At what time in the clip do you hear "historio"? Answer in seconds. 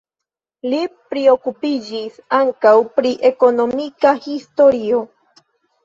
4.29-5.09